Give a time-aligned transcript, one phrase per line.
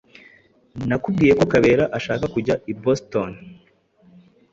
[0.87, 3.29] Nakubwiye ko Kabera ashaka kujya i Boston.